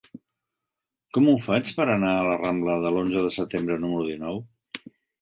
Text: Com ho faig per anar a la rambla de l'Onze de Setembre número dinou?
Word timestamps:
Com 1.17 1.27
ho 1.27 1.35
faig 1.49 1.69
per 1.81 1.87
anar 1.97 2.15
a 2.15 2.25
la 2.31 2.39
rambla 2.41 2.81
de 2.87 2.95
l'Onze 2.99 3.25
de 3.29 3.33
Setembre 3.39 3.81
número 3.87 4.13
dinou? 4.13 4.47